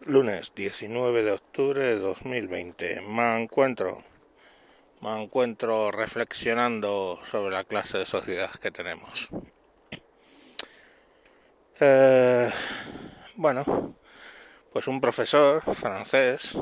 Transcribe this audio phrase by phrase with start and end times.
[0.00, 3.00] Lunes 19 de octubre de 2020.
[3.00, 4.04] Me encuentro,
[5.00, 9.28] me encuentro reflexionando sobre la clase de sociedad que tenemos.
[11.80, 12.50] Eh,
[13.36, 13.96] bueno,
[14.72, 16.56] pues un profesor francés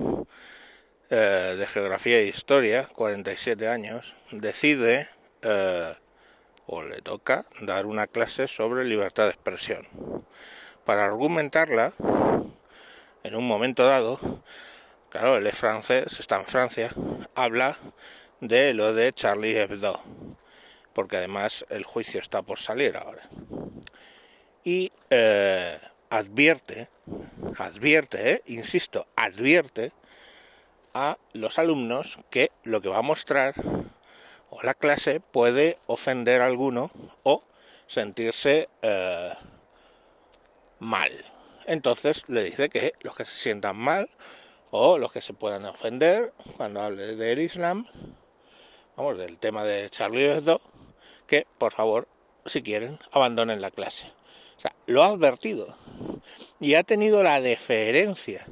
[1.10, 5.08] eh, de geografía e historia, 47 años, decide
[5.42, 5.94] eh,
[6.66, 9.86] o le toca dar una clase sobre libertad de expresión.
[10.84, 11.92] Para argumentarla,
[13.24, 14.20] en un momento dado,
[15.08, 16.92] claro, él es francés, está en Francia,
[17.34, 17.76] habla
[18.40, 20.00] de lo de Charlie Hebdo,
[20.92, 23.22] porque además el juicio está por salir ahora.
[24.62, 25.78] Y eh,
[26.10, 26.88] advierte,
[27.58, 29.92] advierte, eh, insisto, advierte
[30.92, 33.54] a los alumnos que lo que va a mostrar
[34.50, 36.90] o la clase puede ofender a alguno
[37.22, 37.42] o
[37.86, 39.32] sentirse eh,
[40.78, 41.33] mal.
[41.66, 44.10] Entonces le dice que los que se sientan mal
[44.70, 47.86] o los que se puedan ofender cuando hable del Islam,
[48.96, 50.60] vamos, del tema de Charlie Hebdo,
[51.26, 52.08] que por favor,
[52.44, 54.12] si quieren, abandonen la clase.
[54.56, 55.74] O sea, lo ha advertido
[56.60, 58.46] y ha tenido la deferencia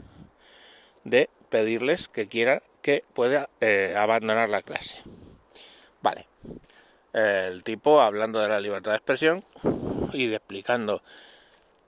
[1.05, 4.99] de pedirles que quiera que pueda eh, abandonar la clase.
[6.01, 6.29] Vale.
[7.13, 9.45] El tipo hablando de la libertad de expresión
[10.13, 11.03] y explicando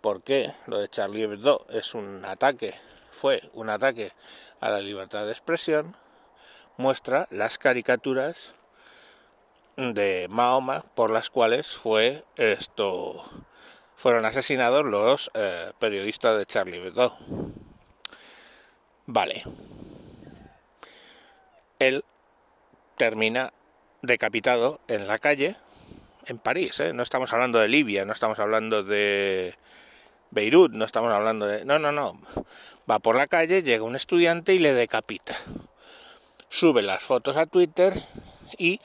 [0.04, 2.74] por qué lo de Charlie Hebdo es un ataque,
[3.10, 4.12] fue un ataque
[4.60, 5.96] a la libertad de expresión,
[6.76, 8.52] muestra las caricaturas
[9.78, 13.24] de Mahoma por las cuales fue esto
[13.96, 17.16] fueron asesinados los eh, periodistas de Charlie Hebdo.
[19.06, 19.42] Vale.
[21.78, 22.04] Él
[22.98, 23.54] termina
[24.02, 25.56] decapitado en la calle
[26.26, 26.92] en París, ¿eh?
[26.92, 29.56] no estamos hablando de Libia, no estamos hablando de
[30.34, 31.64] Beirut, no estamos hablando de...
[31.64, 32.20] No, no, no.
[32.90, 35.36] Va por la calle, llega un estudiante y le decapita.
[36.48, 37.94] Sube las fotos a Twitter
[38.58, 38.80] y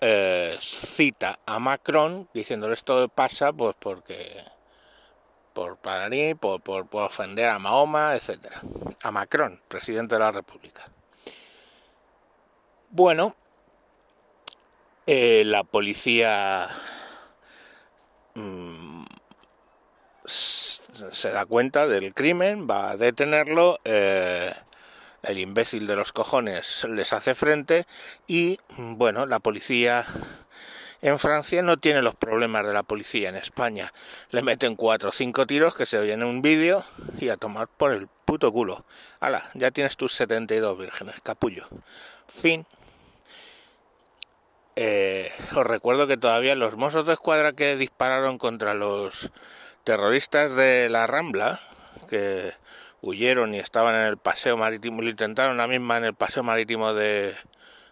[0.00, 4.42] eh, cita a Macron diciéndole esto pasa pues porque
[5.52, 8.62] por París, por, por, por ofender a Mahoma, etcétera.
[9.02, 10.82] A Macron, presidente de la República.
[12.90, 13.34] Bueno,
[15.06, 16.68] eh, la policía
[18.34, 18.61] mm,
[20.24, 24.52] se da cuenta del crimen, va a detenerlo, eh,
[25.22, 27.86] el imbécil de los cojones les hace frente
[28.26, 30.04] y, bueno, la policía
[31.02, 33.92] en Francia no tiene los problemas de la policía en España.
[34.30, 36.84] Le meten cuatro o cinco tiros que se oyen en un vídeo
[37.18, 38.84] y a tomar por el puto culo.
[39.18, 41.66] Hala, ya tienes tus 72 vírgenes, capullo.
[42.28, 42.66] Fin.
[44.76, 49.32] Eh, os recuerdo que todavía los mozos de escuadra que dispararon contra los
[49.84, 51.60] terroristas de la Rambla,
[52.08, 52.52] que
[53.00, 56.94] huyeron y estaban en el paseo marítimo, lo intentaron la misma en el paseo marítimo
[56.94, 57.34] de,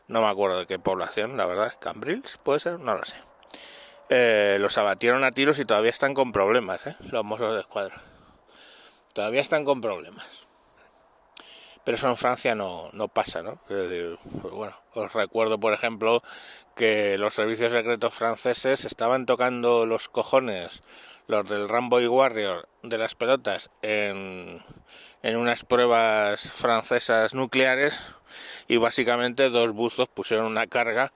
[0.08, 3.16] no me acuerdo de qué población, la verdad, Cambrils, puede ser, no lo sé.
[4.08, 6.96] Eh, los abatieron a tiros y todavía están con problemas, ¿eh?
[7.10, 8.02] los mozos de escuadra.
[9.12, 10.26] Todavía están con problemas.
[11.84, 13.58] Pero eso en Francia no, no pasa, ¿no?
[13.66, 14.18] Pues
[14.52, 16.22] bueno, os recuerdo, por ejemplo,
[16.76, 20.82] que los servicios secretos franceses estaban tocando los cojones
[21.30, 24.62] los del Rambo y Warrior de las pelotas en,
[25.22, 28.00] en unas pruebas francesas nucleares
[28.66, 31.12] y básicamente dos buzos pusieron una carga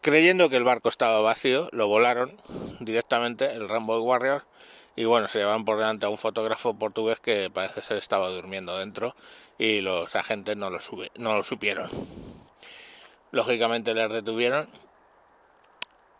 [0.00, 2.40] creyendo que el barco estaba vacío, lo volaron
[2.80, 4.44] directamente el Rambo y Warrior
[4.96, 8.78] y bueno, se llevaron por delante a un fotógrafo portugués que parece ser estaba durmiendo
[8.78, 9.14] dentro
[9.58, 11.90] y los agentes no lo, sube, no lo supieron.
[13.30, 14.68] Lógicamente les detuvieron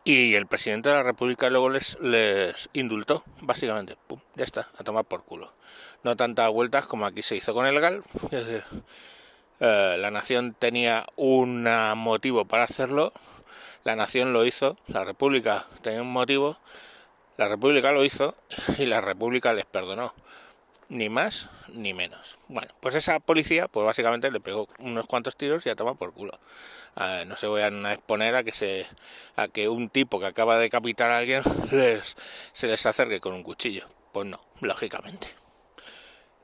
[0.07, 3.97] y el presidente de la República luego les, les indultó, básicamente.
[4.07, 5.53] Pum, ya está, a tomar por culo.
[6.05, 8.05] No tantas vueltas como aquí se hizo con el GAL.
[9.59, 13.15] Eh, la nación tenía un motivo para hacerlo.
[13.85, 16.59] La nación lo hizo, la República tenía un motivo.
[17.39, 18.37] La República lo hizo
[18.79, 20.13] y la República les perdonó
[20.89, 22.39] ni más ni menos.
[22.49, 26.13] Bueno, pues esa policía, pues básicamente le pegó unos cuantos tiros y a tomar por
[26.13, 26.39] culo.
[27.27, 28.87] No se voy a exponer a que se,
[29.37, 31.43] a que un tipo que acaba de decapitar a alguien
[32.53, 33.89] se les acerque con un cuchillo.
[34.13, 35.29] Pues no, lógicamente.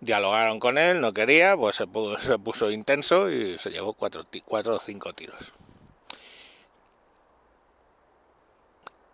[0.01, 4.25] Dialogaron con él, no quería, pues se puso, se puso intenso y se llevó cuatro,
[4.45, 5.55] cuatro o cinco tiros.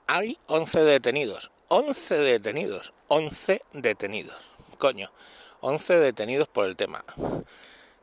[0.07, 1.51] Hay 11 detenidos.
[1.69, 2.95] 11 detenidos.
[3.09, 5.11] 11 detenidos coño,
[5.61, 7.05] 11 detenidos por el tema.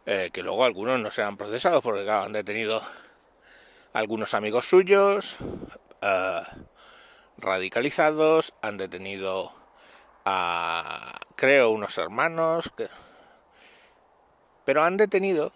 [0.06, 2.84] Eh, que luego algunos no serán procesados porque han detenido
[3.94, 5.36] algunos amigos suyos
[6.02, 6.42] eh,
[7.38, 9.52] radicalizados, han detenido
[10.26, 12.88] a, creo, unos hermanos, que
[14.64, 15.52] Pero han detenido,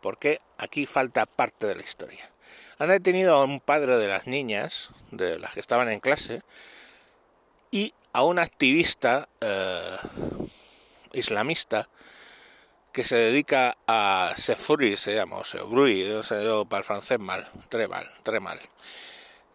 [0.00, 2.30] porque aquí falta parte de la historia,
[2.78, 6.42] han detenido a un padre de las niñas, de las que estaban en clase,
[7.70, 9.96] y a un activista eh,
[11.12, 11.88] islamista
[12.92, 17.48] que se dedica a Sefuri, se llama, o Sebrui, no sé para el francés mal,
[17.68, 18.58] tres mal, tres mal,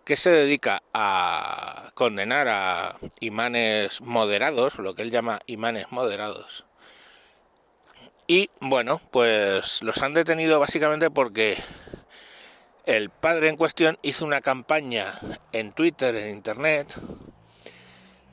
[0.06, 6.66] que se dedica a condenar a imanes moderados, lo que él llama imanes moderados.
[8.28, 11.58] Y bueno, pues los han detenido básicamente porque
[12.86, 15.20] el padre en cuestión hizo una campaña
[15.52, 16.96] en Twitter, en Internet,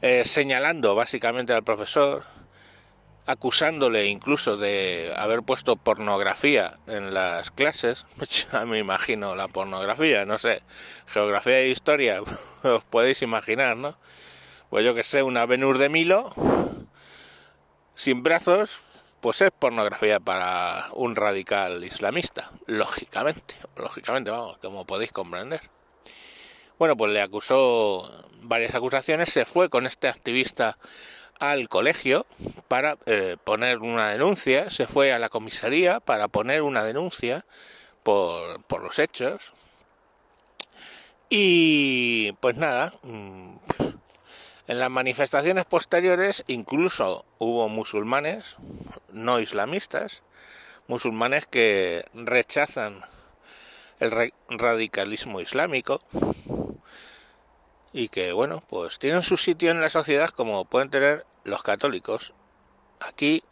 [0.03, 2.25] eh, señalando básicamente al profesor,
[3.25, 8.05] acusándole incluso de haber puesto pornografía en las clases.
[8.53, 10.63] Ya me imagino la pornografía, no sé,
[11.07, 12.21] geografía e historia,
[12.63, 13.97] os podéis imaginar, ¿no?
[14.71, 16.35] Pues yo que sé, una Venus de Milo
[17.95, 18.81] sin brazos,
[19.21, 25.61] pues es pornografía para un radical islamista, lógicamente, lógicamente, vamos, como podéis comprender.
[26.83, 30.79] Bueno, pues le acusó varias acusaciones, se fue con este activista
[31.39, 32.27] al colegio
[32.67, 37.47] para eh, poner una denuncia, se fue a la comisaría para poner una denuncia
[38.03, 39.53] por, por los hechos.
[41.31, 43.55] Y pues nada, mm,
[44.67, 48.57] en las manifestaciones posteriores incluso hubo musulmanes,
[49.13, 50.25] no islamistas,
[50.89, 53.03] musulmanes que rechazan
[54.01, 56.03] el radicalismo islámico
[57.93, 62.33] y que bueno, pues tienen su sitio en la sociedad como pueden tener los católicos.
[63.01, 63.43] Aquí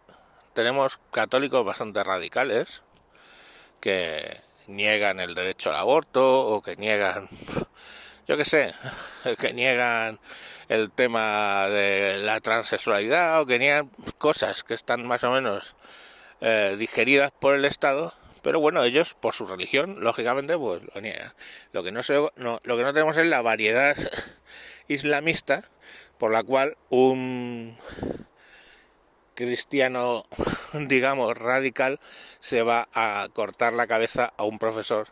[0.55, 2.83] tenemos católicos bastante radicales
[3.81, 7.29] que niegan el derecho al aborto o que niegan,
[8.27, 8.75] yo qué sé,
[9.39, 10.21] que niegan
[10.69, 15.75] el tema de la transexualidad o que niegan cosas que están más o menos
[16.41, 21.33] eh, digeridas por el Estado pero bueno, ellos por su religión, lógicamente, pues lo niegan.
[21.73, 23.97] Lo que no, se, no, lo que no tenemos es la variedad
[24.89, 25.69] islamista
[26.19, 27.77] por la cual un
[29.35, 30.25] cristiano,
[30.75, 31.99] digamos, radical
[32.41, 35.09] se va a cortar la cabeza a un profesor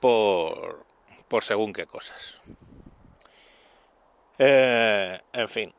[0.00, 0.86] por,
[1.28, 2.40] por según qué cosas.
[4.38, 5.74] Eh, en fin.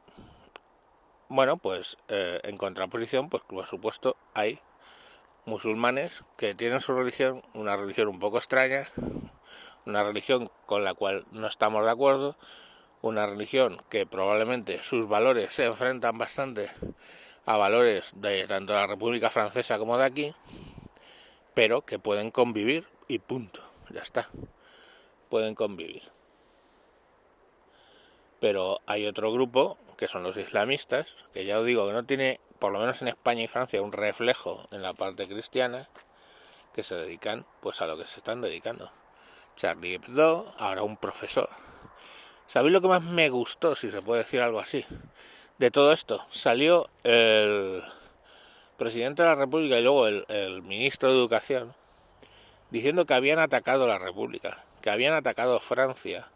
[1.27, 4.59] Bueno, pues eh, en contraposición, pues por supuesto hay
[5.45, 8.87] musulmanes que tienen su religión, una religión un poco extraña,
[9.85, 12.35] una religión con la cual no estamos de acuerdo,
[13.01, 16.71] una religión que probablemente sus valores se enfrentan bastante
[17.45, 20.35] a valores de tanto la República Francesa como de aquí,
[21.53, 24.29] pero que pueden convivir y punto, ya está,
[25.29, 26.14] pueden convivir.
[28.39, 32.39] Pero hay otro grupo, que son los islamistas, que ya os digo que no tiene
[32.59, 35.89] por lo menos en España y Francia, un reflejo en la parte cristiana
[36.73, 38.91] que se dedican pues a lo que se están dedicando.
[39.55, 41.49] Charlie Hebdo, ahora un profesor.
[42.47, 44.85] ¿Sabéis lo que más me gustó, si se puede decir algo así?
[45.57, 47.81] De todo esto, salió el
[48.77, 51.73] presidente de la República y luego el, el ministro de Educación
[52.71, 56.29] diciendo que habían atacado la República, que habían atacado Francia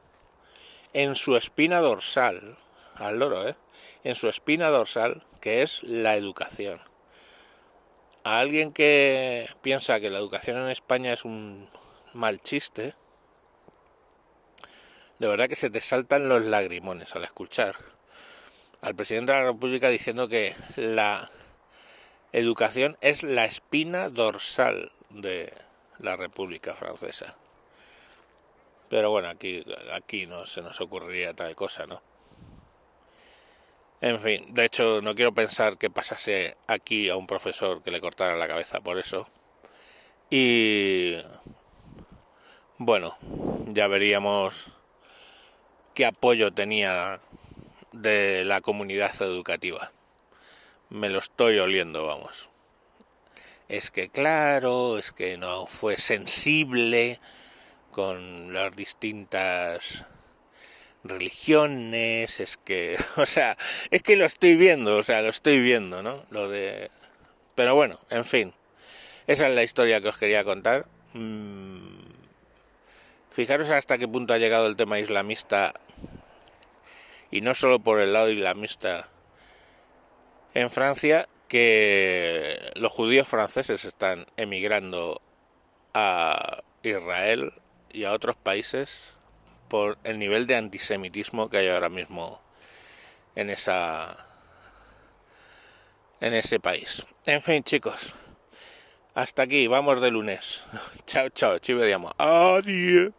[0.94, 2.58] en su espina dorsal,
[2.96, 3.56] al loro, ¿eh?
[4.04, 6.82] en su espina dorsal, que es la educación.
[8.24, 11.70] A alguien que piensa que la educación en España es un
[12.14, 12.96] mal chiste,
[15.20, 17.76] de verdad que se te saltan los lagrimones al escuchar
[18.82, 21.30] al presidente de la República diciendo que la
[22.32, 25.52] educación es la espina dorsal de
[26.00, 27.36] la República Francesa.
[28.90, 32.02] Pero bueno, aquí, aquí no se nos ocurriría tal cosa, ¿no?
[34.02, 38.02] En fin, de hecho no quiero pensar que pasase aquí a un profesor que le
[38.02, 39.30] cortaran la cabeza por eso.
[40.30, 41.18] Y
[42.78, 43.18] bueno,
[43.68, 44.72] ya veríamos
[45.94, 47.20] qué apoyo tenía
[47.92, 49.92] de la comunidad educativa.
[50.90, 52.50] Me lo estoy oliendo, vamos.
[53.68, 57.20] Es que claro, es que no fue sensible
[58.00, 60.06] con las distintas
[61.04, 63.58] religiones, es que, o sea,
[63.92, 66.16] es que lo estoy viendo, o sea, lo estoy viendo, ¿no?
[66.30, 66.90] Lo de...
[67.56, 68.54] Pero bueno, en fin,
[69.28, 70.86] esa es la historia que os quería contar.
[71.12, 71.90] Mm,
[73.32, 75.74] fijaros hasta qué punto ha llegado el tema islamista,
[77.32, 79.10] y no solo por el lado islamista,
[80.54, 85.20] en Francia, que los judíos franceses están emigrando
[85.94, 87.52] a Israel
[87.92, 89.12] y a otros países
[89.68, 92.42] por el nivel de antisemitismo que hay ahora mismo
[93.36, 94.26] en esa
[96.22, 97.06] en ese país.
[97.26, 98.14] En fin, chicos,
[99.16, 100.64] Hasta aquí, vamos de lunes.
[101.06, 102.12] chao, chao, vediamo.
[102.18, 103.12] Adiós.